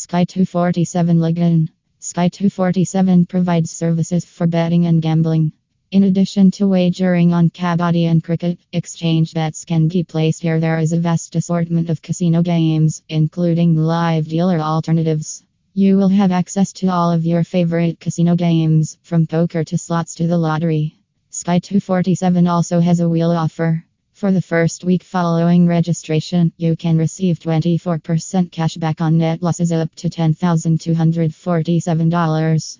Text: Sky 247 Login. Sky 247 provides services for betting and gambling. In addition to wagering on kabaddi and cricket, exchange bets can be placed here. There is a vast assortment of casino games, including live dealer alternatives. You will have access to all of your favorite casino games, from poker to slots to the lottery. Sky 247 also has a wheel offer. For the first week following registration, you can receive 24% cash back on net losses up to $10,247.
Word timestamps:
Sky 0.00 0.24
247 0.24 1.18
Login. 1.18 1.70
Sky 1.98 2.28
247 2.28 3.26
provides 3.26 3.72
services 3.72 4.24
for 4.24 4.46
betting 4.46 4.86
and 4.86 5.02
gambling. 5.02 5.50
In 5.90 6.04
addition 6.04 6.52
to 6.52 6.68
wagering 6.68 7.32
on 7.34 7.50
kabaddi 7.50 8.04
and 8.04 8.22
cricket, 8.22 8.60
exchange 8.72 9.34
bets 9.34 9.64
can 9.64 9.88
be 9.88 10.04
placed 10.04 10.40
here. 10.40 10.60
There 10.60 10.78
is 10.78 10.92
a 10.92 11.00
vast 11.00 11.34
assortment 11.34 11.90
of 11.90 12.00
casino 12.00 12.42
games, 12.42 13.02
including 13.08 13.74
live 13.74 14.28
dealer 14.28 14.60
alternatives. 14.60 15.42
You 15.74 15.96
will 15.96 16.10
have 16.10 16.30
access 16.30 16.72
to 16.74 16.86
all 16.86 17.10
of 17.10 17.26
your 17.26 17.42
favorite 17.42 17.98
casino 17.98 18.36
games, 18.36 18.98
from 19.02 19.26
poker 19.26 19.64
to 19.64 19.76
slots 19.76 20.14
to 20.14 20.28
the 20.28 20.38
lottery. 20.38 20.94
Sky 21.30 21.58
247 21.58 22.46
also 22.46 22.78
has 22.78 23.00
a 23.00 23.08
wheel 23.08 23.32
offer. 23.32 23.84
For 24.18 24.32
the 24.32 24.42
first 24.42 24.82
week 24.82 25.04
following 25.04 25.68
registration, 25.68 26.52
you 26.56 26.74
can 26.74 26.98
receive 26.98 27.38
24% 27.38 28.50
cash 28.50 28.74
back 28.74 29.00
on 29.00 29.18
net 29.18 29.44
losses 29.44 29.70
up 29.70 29.94
to 29.94 30.10
$10,247. 30.10 32.76